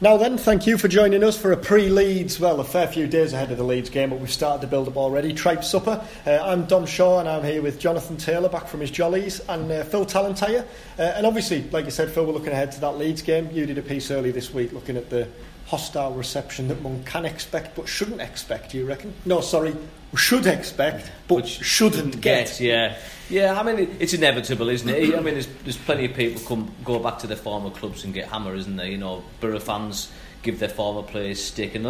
[0.00, 3.32] Now then, thank you for joining us for a pre-Leeds, well, a fair few days
[3.32, 5.32] ahead of the Leeds game, but we've started to build up already.
[5.32, 6.06] Tripe Supper.
[6.24, 9.68] Uh, I'm Dom Shaw, and I'm here with Jonathan Taylor, back from his jollies, and
[9.72, 10.64] uh, Phil Tallentire.
[10.96, 13.50] Uh, and obviously, like you said, Phil, we're looking ahead to that Leeds game.
[13.50, 15.26] You did a piece early this week looking at the
[15.68, 19.12] hostile reception that one can expect but shouldn't expect, do you reckon?
[19.26, 19.76] No, sorry,
[20.16, 22.46] should expect but Which shouldn't get.
[22.46, 22.60] get.
[22.60, 22.96] Yeah,
[23.28, 23.60] yeah.
[23.60, 25.14] I mean, it's inevitable, isn't it?
[25.14, 28.14] I mean, there's, there's plenty of people come go back to their former clubs and
[28.14, 28.86] get hammered, isn't there?
[28.86, 30.10] You know, Borough fans
[30.42, 31.84] give their former players stick, and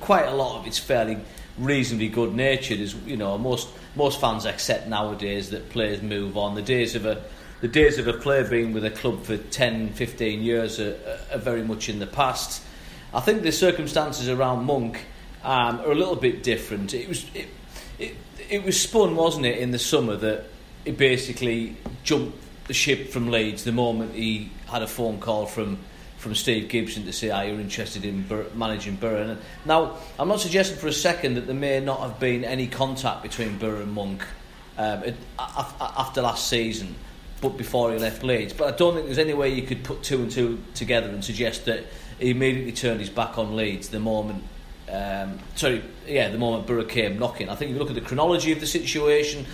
[0.00, 1.16] quite a lot of it's fairly
[1.56, 2.80] reasonably good natured.
[2.80, 6.54] Is you know, most most fans accept nowadays that players move on.
[6.54, 7.24] The days of a
[7.62, 10.96] the days of a player being with a club for 10, 15 years are,
[11.32, 12.60] are very much in the past.
[13.14, 15.04] I think the circumstances around Monk
[15.42, 16.94] um, are a little bit different.
[16.94, 17.48] It was it,
[17.98, 18.16] it,
[18.48, 20.44] it was spun, wasn't it, in the summer that
[20.84, 25.78] he basically jumped the ship from Leeds the moment he had a phone call from
[26.16, 30.40] from Steve Gibson to say, "Are you interested in Bur- managing Borough?" Now, I'm not
[30.40, 33.92] suggesting for a second that there may not have been any contact between Borough and
[33.92, 34.24] Monk
[34.78, 35.02] um,
[35.38, 36.94] after last season,
[37.40, 38.52] but before he left Leeds.
[38.52, 41.24] But I don't think there's any way you could put two and two together and
[41.24, 41.84] suggest that
[42.22, 44.44] he immediately turned his back on Leeds the moment.
[44.90, 47.48] Um, sorry, yeah, the moment Borough came knocking.
[47.48, 49.46] I think if you look at the chronology of the situation,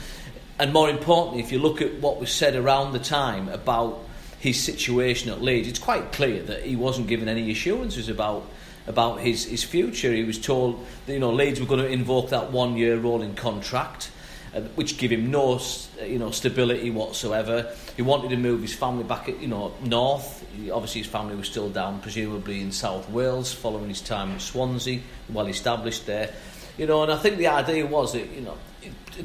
[0.58, 4.04] and more importantly, if you look at what was said around the time about
[4.38, 8.46] his situation at Leeds, it's quite clear that he wasn't given any assurances about
[8.86, 10.12] about his, his future.
[10.12, 13.34] He was told that you know Leeds were going to invoke that one year rolling
[13.34, 14.10] contract
[14.58, 15.60] uh, which give him no
[16.02, 17.72] you know stability whatsoever.
[17.96, 20.44] He wanted to move his family back you know north.
[20.56, 24.40] He, obviously, his family was still down, presumably in South Wales, following his time at
[24.40, 25.00] Swansea,
[25.30, 26.32] well established there.
[26.76, 28.56] You know, and I think the idea was that you know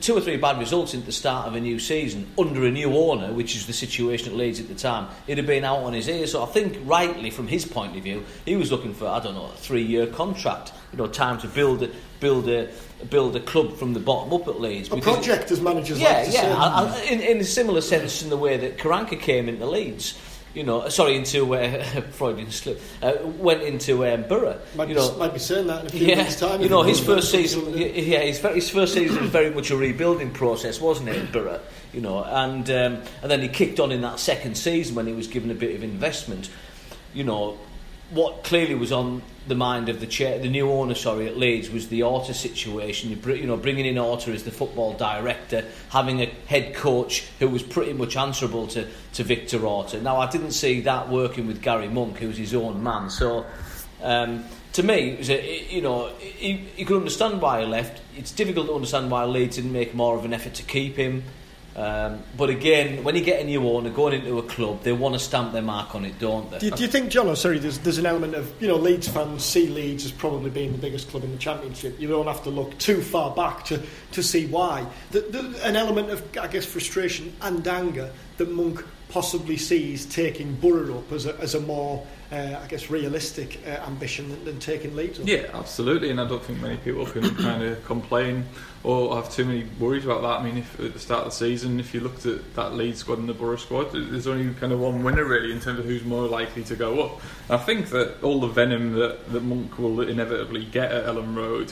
[0.02, 2.96] two or three bad results at the start of a new season under a new
[2.96, 5.94] owner, which is the situation at Leeds at the time, he'd have been out on
[5.94, 6.25] his ear.
[6.28, 9.36] So I think, rightly from his point of view, he was looking for I don't
[9.36, 10.74] know a three-year contract.
[10.91, 12.69] You know, time to build a build a
[13.09, 14.91] build a club from the bottom up at Leeds.
[14.91, 18.30] A project, as managers yeah, like yeah, I, I, in, in a similar sense in
[18.30, 20.19] the way that Karanka came into Leeds
[20.53, 24.59] you know, sorry, into uh, Freudian slip, uh, went into um, Borough.
[24.75, 26.62] Might, you be, know, might be saying that in a few yeah, minutes' time.
[26.62, 30.31] You know, his first season, yeah, his, his first season was very much a rebuilding
[30.31, 31.62] process, wasn't it, in Borough?
[31.92, 35.13] You know, and um, and then he kicked on in that second season when he
[35.13, 36.50] was given a bit of investment.
[37.13, 37.58] You know,
[38.12, 41.70] what clearly was on the mind of the chair, the new owner, sorry, at Leeds
[41.70, 43.09] was the Orta situation.
[43.09, 47.50] You, you know, bringing in Orta as the football director, having a head coach who
[47.50, 50.02] was pretty much answerable to, to Victor Orta.
[50.02, 53.09] Now, I didn't see that working with Gary Monk, who was his own man.
[53.09, 53.46] So,
[54.02, 58.02] um, to me, it was a, you know, you could understand why he left.
[58.18, 61.24] It's difficult to understand why Leeds didn't make more of an effort to keep him.
[61.75, 65.16] Um, but again, when you get a new owner going into a club, they want
[65.16, 66.59] to stamp their mark on it, don't they?
[66.59, 67.28] Do, do you think, John?
[67.28, 70.51] Oh, sorry, there's, there's an element of you know Leeds fans see Leeds as probably
[70.51, 72.00] being the biggest club in the Championship.
[72.00, 73.81] You don't have to look too far back to,
[74.12, 74.85] to see why.
[75.12, 80.56] The, the, an element of I guess frustration and anger that Monk possibly sees taking
[80.56, 84.59] Borough up as a, as a more uh, I guess, realistic uh, ambition than, than,
[84.59, 85.19] taking Leeds.
[85.19, 85.28] up.
[85.28, 88.46] Yeah, absolutely, and I don't think many people can kind of complain
[88.84, 90.40] or have too many worries about that.
[90.40, 93.00] I mean, if at the start of the season, if you looked at that Leeds
[93.01, 95.85] squad and the Borough squad, there's only kind of one winner really in terms of
[95.85, 97.22] who's more likely to go up.
[97.51, 101.72] I think that all the venom that, that Monk will inevitably get at Elland Road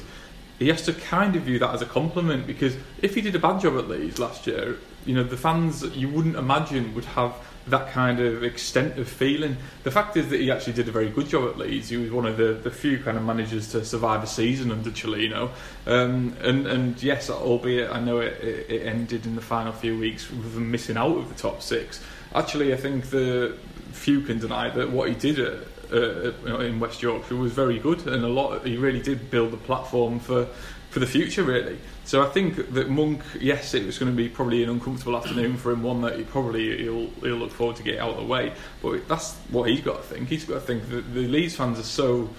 [0.59, 3.39] he has to kind of view that as a compliment because if he did a
[3.39, 7.35] bad job at Leeds last year, you know, the fans you wouldn't imagine would have
[7.67, 9.55] that kind of extent of feeling.
[9.83, 11.89] The fact is that he actually did a very good job at Leeds.
[11.89, 14.89] He was one of the, the few kind of managers to survive a season under
[14.89, 15.51] Cellino.
[15.85, 20.29] Um, and, and yes, albeit I know it, it ended in the final few weeks
[20.29, 22.03] with them missing out of the top six.
[22.33, 23.57] Actually, I think the
[23.91, 25.59] few can deny that what he did at,
[25.91, 28.65] uh, in West Yorkshire was very good, and a lot.
[28.65, 30.47] He really did build the platform for
[30.91, 31.79] for the future, really.
[32.03, 35.55] So I think that Monk, yes, it was going to be probably an uncomfortable afternoon
[35.55, 38.25] for him, one that he probably he'll he'll look forward to get out of the
[38.25, 38.51] way.
[38.81, 40.27] But that's what he's got to think.
[40.27, 42.29] He's got to think that the Leeds fans are so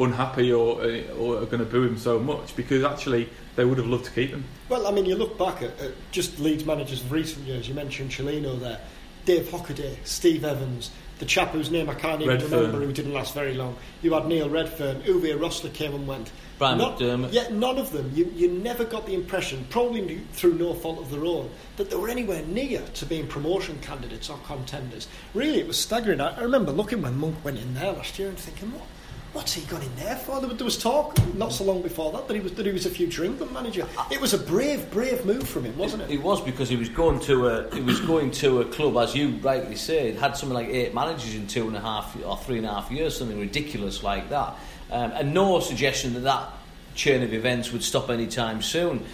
[0.00, 3.78] unhappy or uh, or are going to boo him so much because actually they would
[3.78, 4.44] have loved to keep him.
[4.68, 7.68] Well, I mean, you look back at, at just Leeds managers of recent years.
[7.68, 8.80] You mentioned Cellino there,
[9.24, 10.90] Dave Hockaday, Steve Evans
[11.20, 12.50] the chap whose name I can't even Redfern.
[12.58, 13.76] remember, who didn't last very long.
[14.02, 16.32] You had Neil Redfern, Uwe Rosler came and went.
[16.58, 17.32] Brian Not- McDermott.
[17.32, 18.10] Yeah, none of them.
[18.14, 21.96] You, you never got the impression, probably through no fault of their own, that they
[21.96, 25.08] were anywhere near to being promotion candidates or contenders.
[25.34, 26.20] Really, it was staggering.
[26.20, 28.86] I, I remember looking when Monk went in there last year and thinking, what?
[29.32, 30.40] What's he gone in there for?
[30.40, 32.90] There, was- talk not so long before that that he was that he was a
[32.90, 33.86] future England manager.
[34.10, 36.10] It was a brave, brave move from him, wasn't it?
[36.10, 39.14] It was because he was going to a he was going to a club, as
[39.14, 42.56] you rightly said, had something like eight managers in two and a half or three
[42.58, 44.56] and a half years, something ridiculous like that,
[44.90, 46.48] um, and no suggestion that that
[46.96, 49.04] chain of events would stop anytime soon.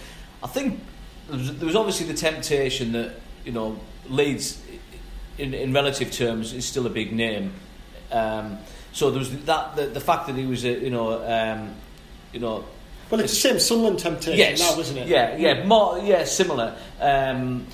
[0.41, 0.79] I think
[1.29, 3.13] there was, there was obviously the temptation that
[3.45, 3.79] you know
[4.09, 4.61] Leeds,
[5.37, 7.53] in, in relative terms, is still a big name.
[8.11, 8.57] Um,
[8.97, 11.75] so there was that the, the fact that he was a you know um,
[12.33, 12.65] you know
[13.11, 15.07] Well, it's the same Sunderland temptation yes, now, isn't it?
[15.07, 16.75] Yeah, yeah, more, yeah, similar.
[16.99, 17.67] Um,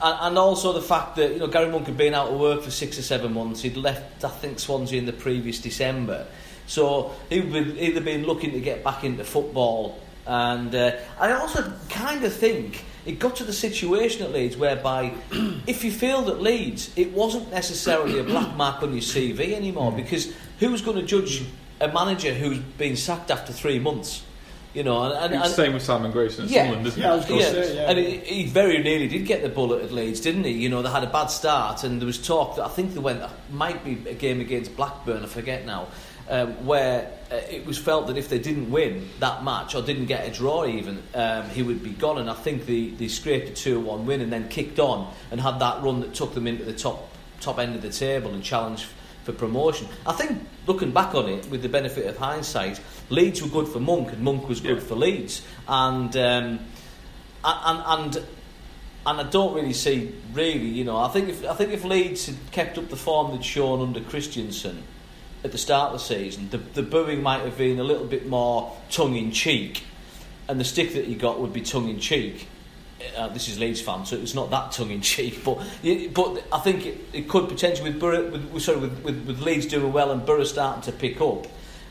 [0.00, 2.62] and, and also the fact that you know Gary Monk had been out of work
[2.62, 3.60] for six or seven months.
[3.62, 6.28] He'd left, I think, Swansea in the previous December,
[6.68, 9.98] so he'd been, either been looking to get back into football.
[10.28, 15.12] And uh, I also kind of think it got to the situation at Leeds whereby
[15.66, 19.90] if you failed at Leeds, it wasn't necessarily a black mark on your CV anymore
[19.90, 21.44] because who's going to judge
[21.80, 24.24] a manager who's been sacked after three months?
[24.74, 26.62] You know, and, and, and same with Simon Grayson at Yeah.
[26.64, 27.16] Sunderland, isn't Yeah, it?
[27.16, 27.90] was gonna say, yeah.
[27.90, 30.52] and he, he very nearly did get the bullet at Leeds, didn't he?
[30.52, 33.00] You know, they had a bad start, and there was talk that I think they
[33.00, 35.88] went might be a game against Blackburn, I forget now,
[36.28, 40.06] um, where uh, it was felt that if they didn't win that match or didn't
[40.06, 42.18] get a draw even, um, he would be gone.
[42.18, 45.58] And I think they, they scraped a two-one win and then kicked on and had
[45.60, 47.08] that run that took them into the top
[47.40, 48.84] top end of the table and challenged
[49.28, 49.86] for promotion.
[50.06, 52.80] I think looking back on it with the benefit of hindsight,
[53.10, 54.84] Leeds were good for Monk and Monk was good Yeah.
[54.84, 56.60] for Leeds, and um,
[57.44, 58.16] and and
[59.06, 62.26] and I don't really see really, you know, I think if I think if Leeds
[62.26, 64.82] had kept up the form they'd shown under Christiansen
[65.44, 68.26] at the start of the season, the the booing might have been a little bit
[68.26, 69.84] more tongue in cheek,
[70.48, 72.48] and the stick that he got would be tongue in cheek.
[73.16, 75.58] Uh, this is Leeds fan, so it's not that tongue in cheek, but
[76.14, 79.66] but I think it, it could potentially with Borough, with, sorry, with, with, with Leeds
[79.66, 81.46] doing well and Borough starting to pick up,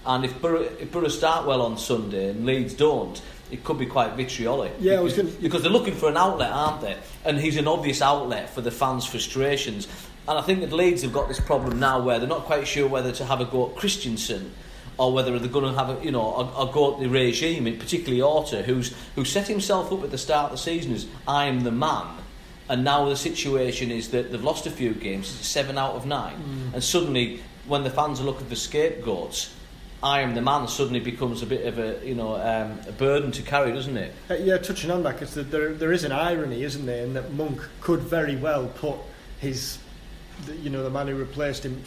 [0.05, 3.21] and if Borough, if Borough start well on Sunday and Leeds don't,
[3.51, 4.73] it could be quite vitriolic.
[4.79, 6.97] Yeah, because, gonna- because they're looking for an outlet, aren't they?
[7.23, 9.87] And he's an obvious outlet for the fans' frustrations.
[10.27, 12.85] And I think that Leeds have got this problem now where they're not quite sure
[12.85, 14.53] whether to have a go at Christiansen
[14.97, 17.63] or whether they're going to have a, you know a, a go at the regime,
[17.77, 21.45] particularly Orta, who's who set himself up at the start of the season as I
[21.45, 22.07] am the man.
[22.69, 26.35] And now the situation is that they've lost a few games, seven out of nine,
[26.37, 26.73] Mm.
[26.73, 29.53] and suddenly when the fans are looking for scapegoats,
[30.03, 33.31] I am the man suddenly becomes a bit of a you know um, a burden
[33.33, 34.13] to carry, doesn't it?
[34.29, 37.33] Uh, yeah, touching on that, because there, there is an irony, isn't there, in that
[37.33, 38.95] Monk could very well put
[39.39, 39.79] his,
[40.45, 41.81] the, you know, the man who replaced him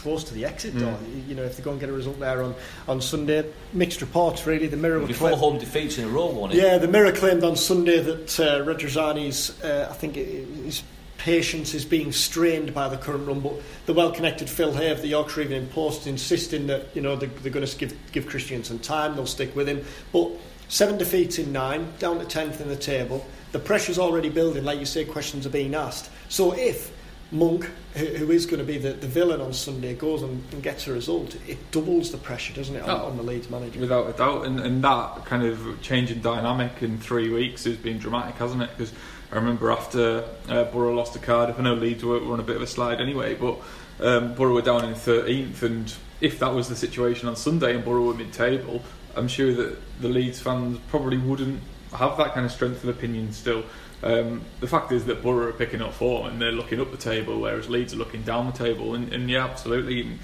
[0.00, 0.96] close to the exit door.
[1.28, 2.54] You know, if they go and get a result there on,
[2.88, 3.44] on Sunday.
[3.72, 4.66] Mixed reports, really.
[4.66, 6.56] The Mirror Before claim- home defeats in a row, won it?
[6.56, 10.82] Yeah, the Mirror claimed on Sunday that uh, uh, I think, his
[11.18, 13.40] patience is being strained by the current run.
[13.40, 17.28] But the well-connected Phil Hay of the Yorkshire Evening Post insisting that you know they're,
[17.28, 19.14] they're going to give give Christian some time.
[19.14, 19.84] They'll stick with him.
[20.12, 20.30] But
[20.68, 23.26] seven defeats in nine, down to tenth in the table.
[23.52, 24.64] The pressure's already building.
[24.64, 26.08] Like you say, questions are being asked.
[26.28, 26.90] So if
[27.32, 30.62] Monk, who, who is going to be the, the villain on Sunday, goes and, and
[30.62, 33.06] gets a result, it doubles the pressure, doesn't it, on, Oh.
[33.06, 33.78] on the Leeds manager?
[33.80, 37.76] Without a doubt, and, and that kind of change in dynamic in three weeks has
[37.76, 38.70] been dramatic, hasn't it?
[38.76, 38.92] Because
[39.30, 42.44] I remember after uh, Borough lost to Cardiff, I know Leeds were, were on a
[42.44, 43.58] bit of a slide anyway, but
[44.00, 47.84] um, Borough were down in 13th, and if that was the situation on Sunday and
[47.84, 48.82] Borough were mid-table,
[49.16, 51.60] I'm sure that the Leeds fans probably wouldn't
[51.92, 53.64] have that kind of strength of opinion still.
[54.02, 56.96] Um, the fact is that Borough are picking up form and they're looking up the
[56.96, 58.94] table, whereas Leeds are looking down the table.
[58.94, 60.18] And, and yeah, absolutely,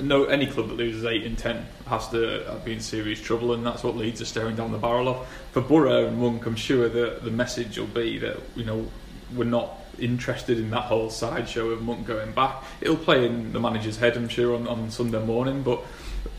[0.00, 3.64] no any club that loses eight in ten has to be in serious trouble, and
[3.64, 5.28] that's what Leeds are staring down the barrel of.
[5.52, 8.86] For Borough and Monk, I'm sure that the message will be that you know
[9.34, 12.62] we're not interested in that whole sideshow of Monk going back.
[12.80, 15.80] It'll play in the manager's head, I'm sure, on, on Sunday morning, but.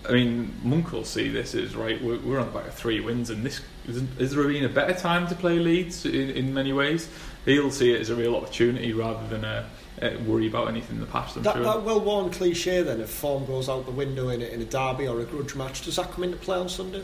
[0.07, 2.01] I mean, Monk will see this as right.
[2.01, 4.69] We're, we're on the back of three wins, and this isn't, is there been a
[4.69, 7.09] better time to play Leeds in, in many ways?
[7.45, 9.69] He'll see it as a real opportunity rather than a,
[10.01, 11.35] a worry about anything in the past.
[11.35, 11.63] I'm That, sure.
[11.63, 15.07] that well-worn cliche then, if form goes out the window in a, in a derby
[15.07, 17.03] or a grudge match, does that come into play on Sunday?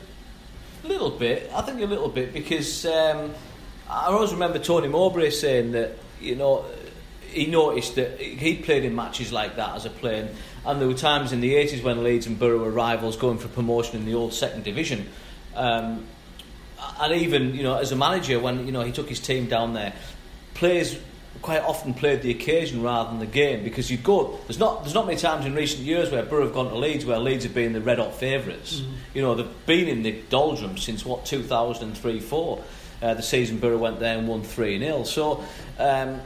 [0.83, 1.49] A little bit.
[1.53, 3.33] I think a little bit because um,
[3.89, 6.65] I always remember Tony Mowbray saying that you know
[7.21, 10.93] he noticed that he played in matches like that as a player, and there were
[10.93, 14.13] times in the 80s when Leeds and Borough were rivals going for promotion in the
[14.13, 15.09] old second division.
[15.55, 16.05] Um,
[16.99, 19.73] and even you know as a manager when you know he took his team down
[19.73, 19.93] there,
[20.53, 20.97] players
[21.41, 24.93] quite often played the occasion rather than the game because you go there's not there's
[24.93, 27.53] not many times in recent years where Borough have gone to Leeds where Leeds have
[27.53, 28.79] been the red hot favourites.
[28.79, 28.91] Mm.
[29.13, 32.63] You know they've been in the doldrums since what 2003 4.
[33.01, 35.03] Uh, the season Borough went there and won 3 0.
[35.03, 35.43] So
[35.77, 36.21] um,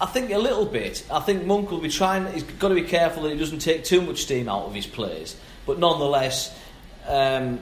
[0.00, 1.04] I think a little bit.
[1.10, 2.30] I think Monk will be trying.
[2.32, 4.86] He's got to be careful that he doesn't take too much steam out of his
[4.86, 5.36] players.
[5.64, 6.56] But nonetheless,
[7.06, 7.60] um,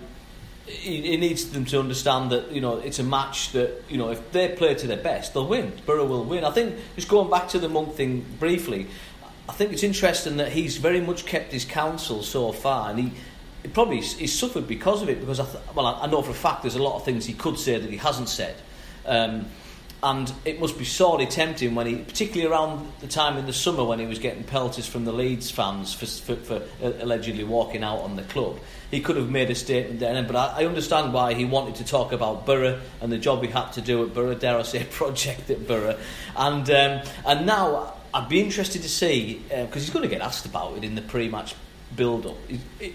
[0.66, 4.10] he, he, needs them to understand that you know it's a match that you know
[4.10, 5.72] if they play to their best, they'll win.
[5.86, 6.44] Borough will win.
[6.44, 8.86] I think just going back to the Monk thing briefly.
[9.46, 13.68] I think it's interesting that he's very much kept his counsel so far, and he,
[13.74, 15.20] probably he's suffered because of it.
[15.20, 17.26] Because I th- well, I, I know for a fact there's a lot of things
[17.26, 18.56] he could say that he hasn't said.
[19.06, 19.46] Um,
[20.04, 23.82] and it must be sorely tempting when he, particularly around the time in the summer
[23.82, 28.00] when he was getting pelters from the Leeds fans for, for, for allegedly walking out
[28.00, 28.58] on the club.
[28.90, 31.86] He could have made a statement then, but I, I, understand why he wanted to
[31.86, 34.84] talk about Borough and the job he had to do at Borough, dare I say,
[34.90, 35.98] project at Borough,
[36.36, 40.20] and um, and now I'd be interested to see because uh, he's going to get
[40.20, 41.54] asked about it in the pre-match
[41.96, 42.36] build-up,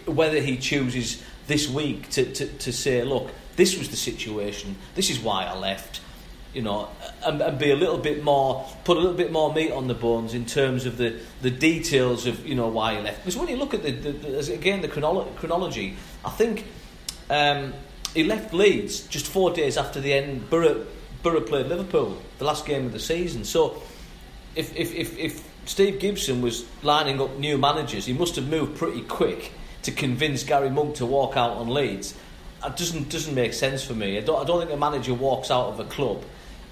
[0.05, 5.09] whether he chooses this week to, to, to say, look, this was the situation, this
[5.09, 6.01] is why I left
[6.53, 6.89] you know,
[7.25, 9.93] and, and, be a little bit more, put a little bit more meat on the
[9.93, 13.19] bones in terms of the, the details of, you know, why he left.
[13.19, 16.65] Because when you look at the, the, the again, the chronolo- chronology, I think
[17.29, 17.73] um,
[18.13, 20.49] he left Leeds just four days after the end.
[20.49, 20.85] Borough,
[21.21, 23.43] Borough played Liverpool, the last game of the season.
[23.43, 23.83] So
[24.55, 28.75] if, if, if, if Steve Gibson was lining up new managers, he must have moved
[28.75, 29.51] pretty quick
[29.83, 32.15] to convince Gary Monk to walk out on Leeds.
[32.65, 34.17] It doesn't doesn't make sense for me.
[34.17, 36.25] I don't, I don't think a manager walks out of a club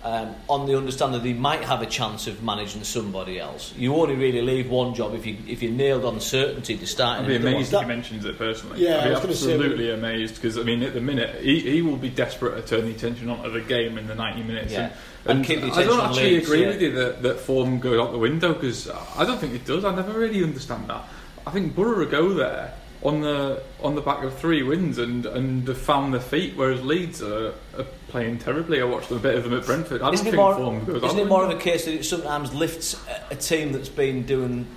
[0.04, 3.74] um, on the understanding that he might have a chance of managing somebody else.
[3.76, 7.22] You only really leave one job if you if you're nailed on certainty to start.
[7.22, 8.84] I'd be amazed if he mentions it personally.
[8.84, 12.10] Yeah, I'd be absolutely amazed because I mean at the minute he, he will be
[12.10, 14.72] desperate to turn the attention onto the game in the 90 minutes.
[14.72, 14.92] Yeah.
[15.26, 16.68] And, and, and I don't actually agree yeah.
[16.68, 19.84] with you that, that form goes out the window because I don't think it does.
[19.84, 21.04] I never really understand that.
[21.46, 22.74] I think Borough go there
[23.08, 26.84] on the on the back of three wins and and have found their feet, whereas
[26.84, 28.82] Leeds are, are playing terribly.
[28.82, 30.02] I watched a bit of them at Brentford.
[30.02, 33.02] I don't isn't think more, Isn't it more of a case that it sometimes lifts
[33.08, 34.68] a, a team that's been doing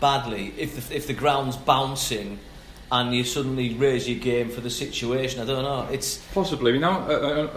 [0.00, 2.38] badly if the, if the ground's bouncing
[2.90, 5.42] and you suddenly raise your game for the situation?
[5.42, 5.86] I don't know.
[5.92, 6.72] It's possibly.
[6.72, 7.48] You mean, now, I, I,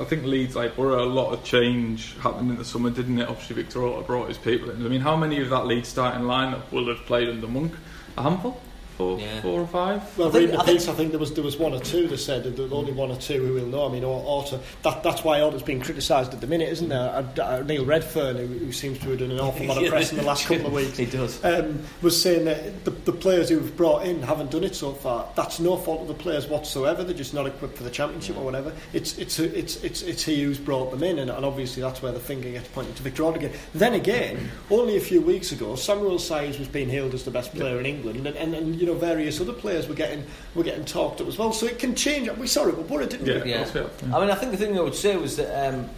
[0.00, 3.28] I think Leeds like were a lot of change happened in the summer, didn't it?
[3.28, 4.84] Obviously, Victor Orta brought his people in.
[4.84, 7.74] I mean, how many of that Leeds starting lineup will have played under Monk?
[8.16, 8.60] A handful
[8.98, 9.40] four, yeah.
[9.40, 10.18] four or five.
[10.18, 12.42] Well, reading the piece, I think there was there was one or two that said
[12.42, 13.86] that there only one or two who will know.
[13.86, 14.60] I mean, Orta.
[14.82, 17.08] That, that's why Orta's being criticised at the minute, isn't there?
[17.08, 20.10] Uh, uh, Neil Redfern, who, who, seems to have done an awful lot of press
[20.10, 21.42] in the last couple of weeks, he does.
[21.44, 25.28] Um, was saying that the, the players who've brought in haven't done it so far.
[25.36, 27.04] That's no fault of the players whatsoever.
[27.04, 28.42] They're just not equipped for the championship yeah.
[28.42, 28.72] or whatever.
[28.92, 32.12] It's it's it's it's it's he who's brought them in, and, and obviously that's where
[32.12, 33.52] the finger gets pointed to Victor Orta again.
[33.74, 37.54] Then again, only a few weeks ago, Samuel Saiz was being hailed as the best
[37.54, 37.80] player yeah.
[37.80, 40.84] in England, and, and, and you know various other players players were getting were getting
[40.84, 41.52] talked up as well.
[41.52, 42.30] So it can change.
[42.30, 43.50] We saw it with Borough, didn't yeah, we?
[43.50, 43.68] Yeah.
[43.74, 44.16] yeah.
[44.16, 45.88] I mean, I think the thing I would say was that um,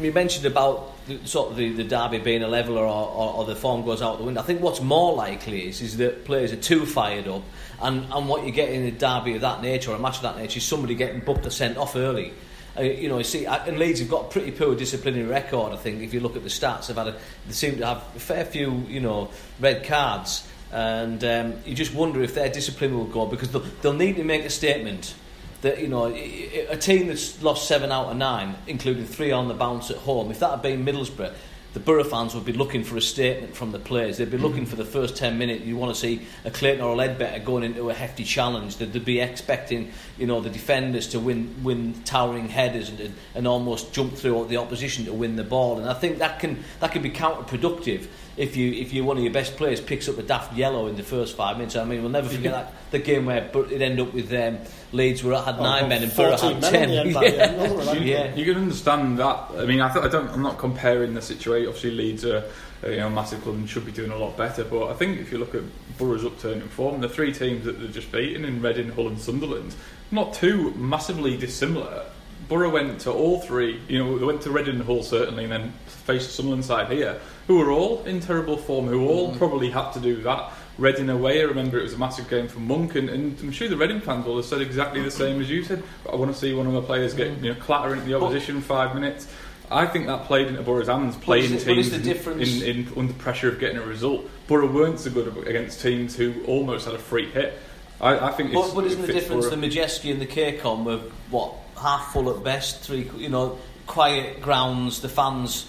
[0.00, 3.44] you mentioned about the, sort of the, the derby being a leveler or, or, or,
[3.44, 4.40] the form goes out the window.
[4.40, 7.42] I think what's more likely is is that players are too fired up,
[7.80, 10.22] and, and what you get in a derby of that nature or a match of
[10.22, 12.32] that nature is somebody getting booked or sent off early.
[12.78, 15.72] Uh, you know, you see, and Leeds have got a pretty poor disciplinary record.
[15.72, 17.98] I think if you look at the stats, they've had a, they seem to have
[18.16, 19.28] a fair few, you know,
[19.60, 23.92] red cards and um, you just wonder if their discipline will go because they'll, they'll
[23.92, 25.14] need to make a statement
[25.60, 29.54] that you know a team that's lost seven out of nine, including three on the
[29.54, 30.30] bounce at home.
[30.30, 31.32] If that had been Middlesbrough,
[31.72, 34.18] the Borough fans would be looking for a statement from the players.
[34.18, 34.42] They'd be mm.
[34.42, 35.64] looking for the first 10 minutes.
[35.64, 38.76] You want to see a Clayton or a Leadbitter going into a hefty challenge.
[38.76, 43.48] They'd, they'd be expecting, you know, the defenders to win, win towering headers and, and
[43.48, 45.78] almost jump through the opposition to win the ball.
[45.78, 49.22] And I think that can that can be counterproductive if you if you one of
[49.22, 51.76] your best players picks up a daft yellow in the first five minutes.
[51.76, 54.58] I mean, we'll never forget that the game where but it ended up with um,
[54.92, 56.90] Leeds were had oh, nine men and Borough had ten.
[57.22, 57.92] yeah.
[57.94, 58.34] yeah.
[58.34, 59.50] you can understand that.
[59.56, 60.28] I mean, I, th- I don't.
[60.30, 61.68] I'm not comparing the situation.
[61.68, 62.44] Obviously, Leeds are
[62.84, 64.64] you know massive club and should be doing a lot better.
[64.64, 65.62] But I think if you look at
[65.98, 69.20] Borough's upturn in form, the three teams that they're just beaten in Reading, Hull, and
[69.20, 69.74] Sunderland,
[70.10, 72.06] not too massively dissimilar.
[72.48, 73.80] Borough went to all three.
[73.88, 77.58] You know, they went to Reading Hull certainly, and then faced Sunderland side here who
[77.58, 79.38] were all in terrible form, who all mm.
[79.38, 80.52] probably had to do that.
[80.78, 83.68] Reading away, I remember it was a massive game for Monk, and, and I'm sure
[83.68, 85.82] the Reading fans will have said exactly the same as you said.
[86.04, 87.42] But I want to see one of the players get mm.
[87.42, 89.28] you know clattering at the opposition but, five minutes.
[89.70, 93.48] I think that played into Borough's hands, playing it, teams in, in, in, under pressure
[93.48, 94.28] of getting a result.
[94.46, 97.58] Borough weren't so good against teams who almost had a free hit.
[98.00, 98.52] I, I think.
[98.52, 100.98] But, but isn't the difference the Madejski and the KCOM were
[101.30, 102.80] what half full at best?
[102.80, 105.00] Three, you know, quiet grounds.
[105.00, 105.66] The fans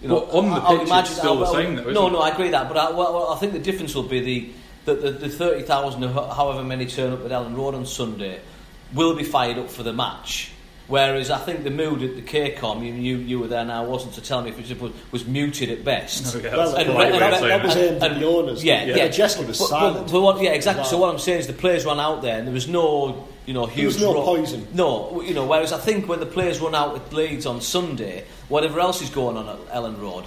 [0.00, 2.06] You know, Well, on the I- pitch, it's still the I- I- same though, No,
[2.08, 2.12] it?
[2.12, 4.50] no, I agree that, but I, well, I think the difference will be the
[4.84, 8.40] that the, the thirty thousand, however many turn up at Elland Road on Sunday,
[8.92, 10.50] will be fired up for the match.
[10.92, 14.12] Whereas I think the mood at the KCOM, you, you, you were there now, wasn't
[14.16, 16.34] to tell me if it was, was muted at best.
[16.34, 17.92] No, yeah, Well, that's and- the right that, way that, that was it.
[17.94, 18.62] aimed at the owners.
[18.62, 19.08] Yeah, yeah.
[19.08, 20.12] Jesky was But- but- silent.
[20.12, 20.82] but what- yeah, exactly.
[20.82, 20.88] Wow.
[20.90, 23.54] So what I'm saying is the players run out there, and there was no, you
[23.54, 23.76] know, huge.
[23.96, 24.68] There was no ro- poison.
[24.74, 25.46] No, you know.
[25.46, 29.08] Whereas I think when the players run out at Leeds on Sunday, whatever else is
[29.08, 30.24] going on at Elland Road,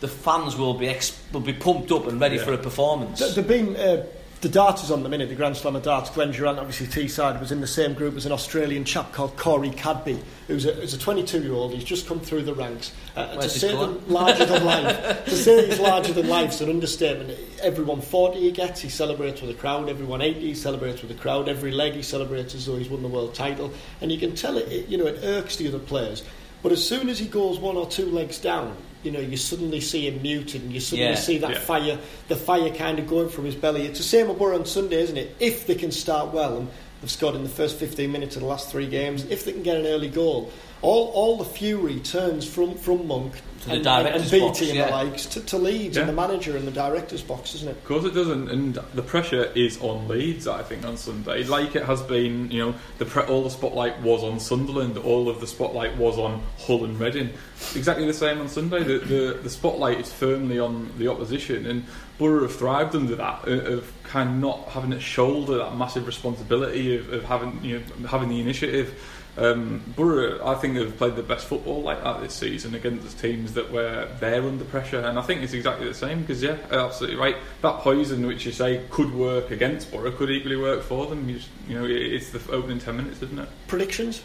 [0.00, 2.44] the fans will be ex- will be pumped up and ready Yeah.
[2.46, 3.20] for a performance.
[3.20, 4.02] Th- There've been uh,
[4.40, 6.08] the darters on the minute, the Grand Slam of darts.
[6.08, 9.70] Glen Durrant, obviously Teesside, was in the same group as an Australian chap called Corey
[9.70, 11.74] Cadby, who's a, who's a 22-year-old.
[11.74, 12.92] He's just come through the ranks.
[13.14, 17.38] Uh, to say them larger than life, to say he's larger than life's an understatement.
[17.60, 19.90] Everyone 40 he gets, he celebrates with a crowd.
[19.90, 21.48] Everyone 80 he celebrates with a crowd.
[21.48, 23.72] Every leg he celebrates as though he's won the world title.
[24.00, 26.24] And you can tell it, it you know, it irks the other players.
[26.62, 29.80] But as soon as he goes one or two legs down, you know, you suddenly
[29.80, 31.16] see him muted, and you suddenly Yeah.
[31.16, 31.58] see that Yeah.
[31.60, 33.86] fire, the fire kind of going from his belly.
[33.86, 35.34] It's the same with Borough on Sunday, isn't it?
[35.40, 36.68] If they can start well, and
[37.00, 39.62] they've scored in the first 15 minutes of the last three games, if they can
[39.62, 40.50] get an early goal,
[40.82, 44.46] all, all the fury turns from, from Monk To the and, director's and, and BT
[44.46, 44.86] box, and yeah.
[44.86, 47.72] the likes to, to Leeds and the manager and the director's box, isn't it?
[47.72, 50.48] Of course it doesn't, and the pressure is on Leeds.
[50.48, 52.50] I think on Sunday, like it has been.
[52.50, 54.96] You know, the pre- all the spotlight was on Sunderland.
[54.96, 57.30] All of the spotlight was on Hull and Reading.
[57.76, 58.82] Exactly the same on Sunday.
[58.82, 61.84] The the, the spotlight is firmly on the opposition, and
[62.18, 66.06] Borough have thrived under that uh, of kind of not having to shoulder that massive
[66.06, 68.98] responsibility of, of having you know having the initiative.
[69.36, 73.54] Um, Borough, I think, have played the best football like that this season against teams
[73.54, 77.16] that were there under pressure, and I think it's exactly the same because, yeah, absolutely
[77.16, 77.36] right.
[77.62, 81.28] That poison, which you say could work against Borough, could equally work for them.
[81.28, 83.48] You, just, you know, it's the opening ten minutes, isn't it?
[83.68, 84.22] Predictions?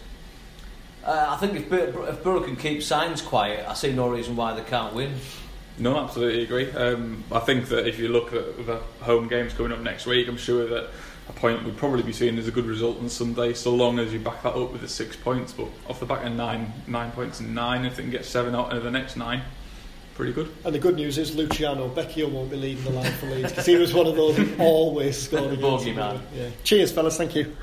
[1.03, 4.35] Uh, I think if, Bur- if Borough can keep Saiz quiet, I see no reason
[4.35, 5.13] why they can't win.
[5.77, 6.71] No, absolutely agree.
[6.71, 10.27] Um, I think that if you look at the home games coming up next week,
[10.27, 10.89] I'm sure that
[11.27, 14.13] a point would probably be seen as a good result on Sunday, so long as
[14.13, 15.53] you back that up with the six points.
[15.53, 18.53] But off the back of nine, nine points and nine, if they can get seven
[18.55, 19.41] out of the next nine,
[20.13, 20.51] pretty good.
[20.63, 23.65] And the good news is Luciano Becchio won't be leading the line for Leeds because
[23.65, 26.21] he was one of those who always scored The bogeyman.
[26.33, 26.49] Yeah.
[26.63, 27.17] Cheers, fellas.
[27.17, 27.55] Thank you.